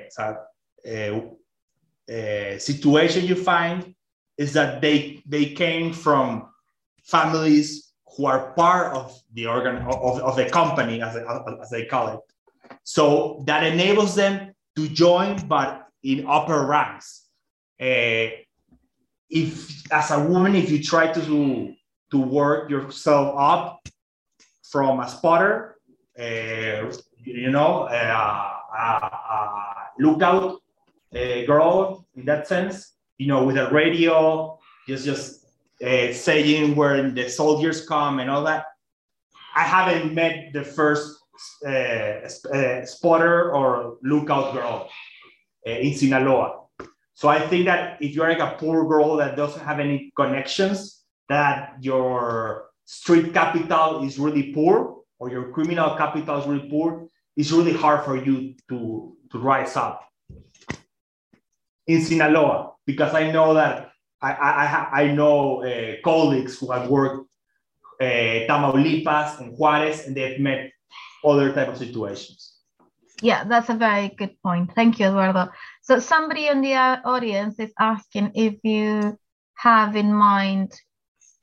[2.58, 3.94] situation you find
[4.38, 6.50] is that they they came from
[7.04, 11.16] families who are part of the organ of, of the company as,
[11.61, 12.20] as they call it.
[12.84, 17.28] So that enables them to join but in upper ranks.
[17.82, 18.30] Uh,
[19.30, 21.74] if as a woman if you try to
[22.11, 23.88] to work yourself up
[24.64, 25.78] from a spotter
[26.20, 26.91] uh,
[27.24, 29.59] you know uh, uh,
[29.97, 30.61] lookout
[31.47, 34.57] girl in that sense you know with a radio
[34.88, 35.43] just just
[35.84, 38.65] uh, saying where the soldiers come and all that.
[39.55, 41.19] I haven't met the first
[41.65, 44.89] uh, uh, spotter or lookout girl
[45.67, 46.61] uh, in Sinaloa.
[47.13, 51.03] So I think that if you're like a poor girl that doesn't have any connections,
[51.29, 57.07] that your street capital is really poor or your criminal capital is really poor,
[57.38, 60.07] it's really hard for you to, to rise up
[61.88, 63.93] in Sinaloa because I know that
[64.24, 67.28] I, I, I know uh, colleagues who have worked
[68.01, 68.05] uh,
[68.47, 70.71] Tamaulipas and Juarez, and they've met
[71.24, 72.55] other type of situations.
[73.21, 74.71] Yeah, that's a very good point.
[74.76, 75.51] Thank you, Eduardo.
[75.82, 79.17] So somebody in the audience is asking if you
[79.55, 80.74] have in mind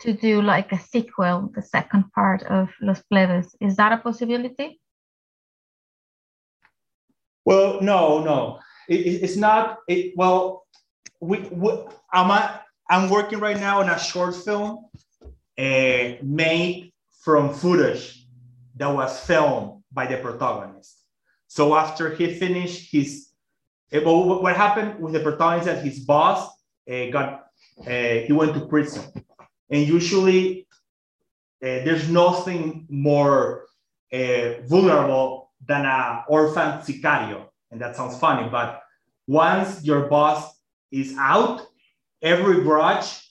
[0.01, 3.55] to do like a sequel, the second part of Los Plebes.
[3.61, 4.81] Is that a possibility?
[7.45, 8.59] Well, no, no,
[8.89, 9.79] it, it's not.
[9.89, 10.67] It, well,
[11.21, 11.73] we, we
[12.13, 14.87] I'm a, I'm working right now on a short film
[15.57, 18.27] uh, made from footage
[18.75, 20.97] that was filmed by the protagonist.
[21.47, 23.29] So after he finished his,
[23.93, 26.49] uh, what happened with the protagonist that his boss
[26.91, 27.47] uh, got,
[27.85, 29.05] he went to prison.
[29.71, 30.67] And usually
[31.61, 33.67] there's nothing more
[34.13, 37.45] vulnerable than an orphan sicario.
[37.71, 38.83] And that sounds funny, but
[39.29, 40.53] once your boss
[40.91, 41.70] is out,
[42.23, 43.29] every grudge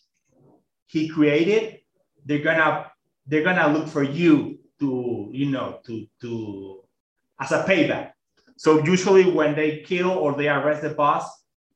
[0.88, 1.80] he created,
[2.26, 2.92] they're gonna
[3.28, 6.84] they're gonna look for you to you know to to
[7.40, 8.12] as a payback.
[8.58, 11.26] So usually when they kill or they arrest the boss,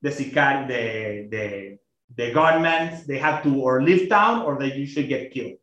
[0.01, 1.78] the sicari, the the
[2.16, 5.57] the gunmen, they have to or leave town or they usually get killed.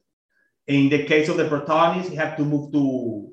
[0.67, 3.33] In the case of the protagonist, he had to move to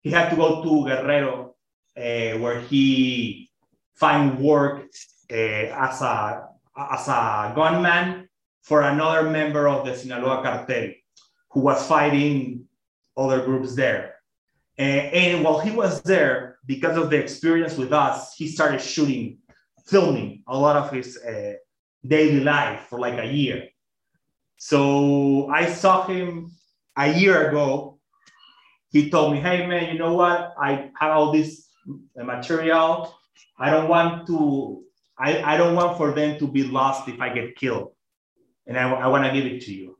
[0.00, 1.54] he had to go to Guerrero,
[1.96, 3.50] uh, where he
[3.94, 4.86] find work
[5.30, 6.47] uh, as a
[6.78, 8.28] as a gunman
[8.62, 10.90] for another member of the Sinaloa cartel
[11.50, 12.66] who was fighting
[13.16, 14.16] other groups there.
[14.76, 19.38] And, and while he was there, because of the experience with us, he started shooting,
[19.86, 21.54] filming a lot of his uh,
[22.06, 23.68] daily life for like a year.
[24.58, 26.52] So I saw him
[26.96, 27.98] a year ago.
[28.90, 30.54] He told me, Hey, man, you know what?
[30.60, 31.68] I have all this
[32.16, 33.14] material.
[33.58, 34.84] I don't want to
[35.18, 37.92] I, I don't want for them to be lost if I get killed.
[38.66, 39.98] And I, I want to give it to you.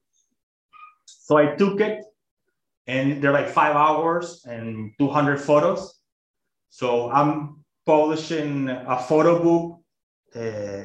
[1.06, 2.04] So I took it,
[2.86, 5.94] and they're like five hours and 200 photos.
[6.70, 9.80] So I'm publishing a photo book
[10.36, 10.84] uh,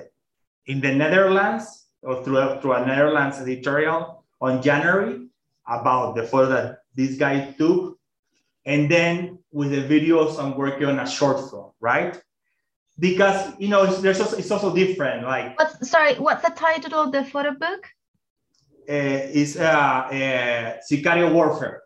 [0.65, 5.27] in the Netherlands or through through a Netherlands editorial on January
[5.67, 7.97] about the photo that this guy took.
[8.65, 12.21] And then with the videos, I'm working on a short film, right?
[12.99, 15.23] Because you know there's also, it's also different.
[15.23, 17.87] Like what's sorry, what's the title of the photo book?
[18.87, 21.83] Uh, is uh, uh, Sicario Warfare,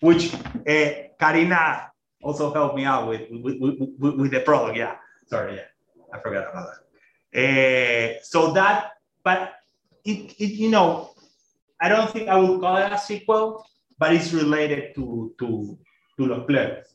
[0.00, 1.90] which uh, Karina
[2.22, 4.76] also helped me out with with, with, with the product.
[4.76, 5.66] Yeah, sorry, yeah,
[6.14, 6.78] I forgot about that.
[7.34, 8.92] Uh, so that,
[9.24, 9.54] but
[10.04, 11.10] it, it, you know,
[11.80, 13.66] I don't think I would call it a sequel,
[13.98, 15.78] but it's related to to
[16.18, 16.91] to Los Plebes.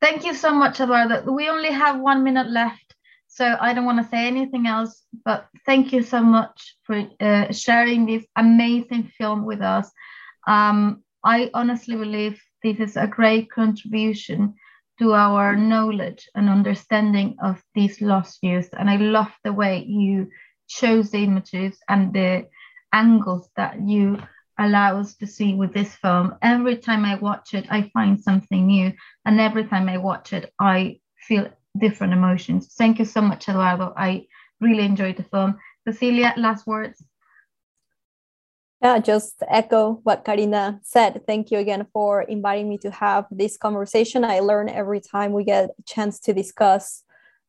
[0.00, 1.30] Thank you so much, Eduardo.
[1.32, 2.94] We only have one minute left,
[3.26, 7.52] so I don't want to say anything else, but thank you so much for uh,
[7.52, 9.90] sharing this amazing film with us.
[10.46, 14.54] Um, I honestly believe this is a great contribution
[15.00, 18.68] to our knowledge and understanding of these lost youth.
[18.78, 20.28] And I love the way you
[20.68, 22.46] chose the images and the
[22.92, 24.18] angles that you
[24.58, 26.34] allow us to see with this film.
[26.42, 28.92] Every time I watch it, I find something new.
[29.24, 31.48] And every time I watch it, I feel
[31.78, 32.74] different emotions.
[32.76, 33.94] Thank you so much, Eduardo.
[33.96, 34.26] I
[34.60, 35.58] really enjoyed the film.
[35.86, 37.02] Cecilia, last words.
[38.82, 41.26] Yeah, just echo what Karina said.
[41.26, 44.24] Thank you again for inviting me to have this conversation.
[44.24, 47.02] I learn every time we get a chance to discuss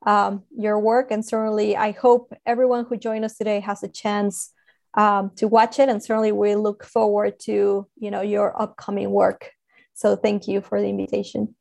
[0.08, 1.12] um, your work.
[1.12, 4.52] And certainly, I hope everyone who joined us today has a chance
[4.96, 9.52] um, to watch it and certainly we look forward to you know your upcoming work
[9.94, 11.56] so thank you for the invitation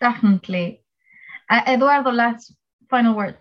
[0.00, 0.82] definitely
[1.50, 2.54] uh, eduardo last
[2.88, 3.36] final word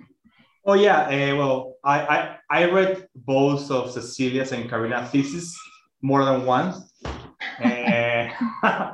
[0.69, 5.57] Oh yeah, uh, well, I, I, I read both of Cecilia's and Karina's thesis
[6.01, 6.91] more than once.
[7.05, 8.29] uh,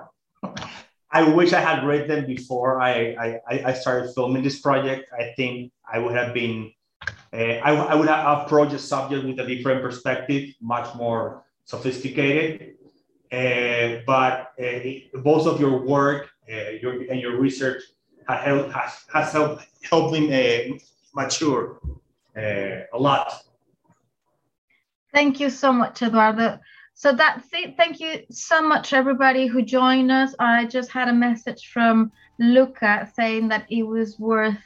[1.12, 5.10] I wish I had read them before I, I, I started filming this project.
[5.18, 6.72] I think I would have been,
[7.34, 12.75] I, I would approach the subject with a different perspective, much more sophisticated.
[13.31, 17.81] Uh, but uh, both of your work uh, your, and your research
[18.27, 20.77] has helped, has, has helped, helped me uh,
[21.15, 21.79] mature
[22.38, 23.34] uh, a lot.
[25.13, 26.59] Thank you so much, Eduardo.
[26.95, 27.75] So that's it.
[27.77, 30.36] Thank you so much, everybody who joined us.
[30.38, 34.57] I just had a message from Luca saying that it was worth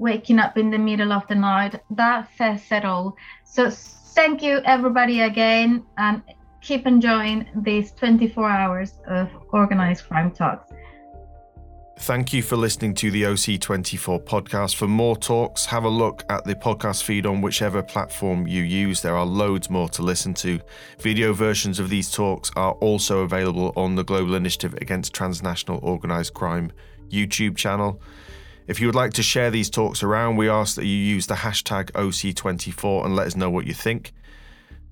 [0.00, 1.80] waking up in the middle of the night.
[1.90, 3.16] That says it all.
[3.44, 6.22] So thank you, everybody, again, and
[6.62, 10.72] keep enjoying these 24 hours of organized crime talks.
[11.98, 14.74] Thank you for listening to the OC24 podcast.
[14.76, 19.02] For more talks, have a look at the podcast feed on whichever platform you use.
[19.02, 20.60] There are loads more to listen to.
[20.98, 26.32] Video versions of these talks are also available on the Global Initiative Against Transnational Organised
[26.32, 26.72] Crime
[27.10, 28.00] YouTube channel.
[28.70, 31.34] If you would like to share these talks around, we ask that you use the
[31.34, 34.12] hashtag OC24 and let us know what you think.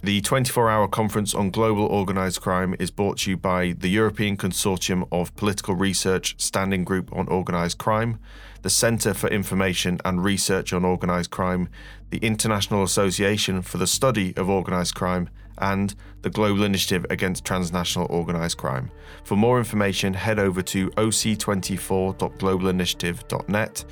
[0.03, 4.37] The 24 hour conference on global organised crime is brought to you by the European
[4.37, 8.19] Consortium of Political Research Standing Group on Organised Crime,
[8.63, 11.69] the Centre for Information and Research on Organised Crime,
[12.11, 15.31] the International Association for the Study of Organised Crime,
[15.61, 18.91] and the Global Initiative Against Transnational Organised Crime.
[19.25, 23.85] For more information, head over to oc24.globalinitiative.net.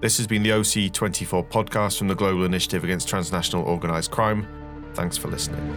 [0.00, 4.46] This has been the OC24 podcast from the Global Initiative Against Transnational Organised Crime.
[4.94, 5.74] Thanks for listening.